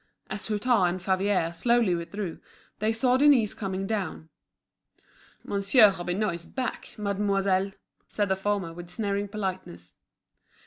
[0.31, 2.39] As Hutin and Favier slowly withdrew,
[2.79, 4.29] they saw Denise coming down.
[5.43, 7.71] "Monsieur Robineau is back, mademoiselle,"
[8.07, 9.97] said the former with sneering politeness.